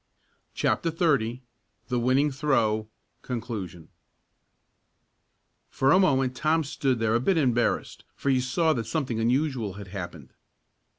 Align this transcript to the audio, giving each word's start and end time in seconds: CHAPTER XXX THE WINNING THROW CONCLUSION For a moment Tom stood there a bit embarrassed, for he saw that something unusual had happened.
CHAPTER 0.55 0.89
XXX 0.89 1.41
THE 1.87 1.99
WINNING 1.99 2.31
THROW 2.31 2.87
CONCLUSION 3.21 3.89
For 5.69 5.91
a 5.91 5.99
moment 5.99 6.35
Tom 6.35 6.63
stood 6.63 6.97
there 6.97 7.13
a 7.13 7.19
bit 7.19 7.37
embarrassed, 7.37 8.03
for 8.15 8.31
he 8.31 8.41
saw 8.41 8.73
that 8.73 8.87
something 8.87 9.19
unusual 9.19 9.73
had 9.73 9.89
happened. 9.89 10.33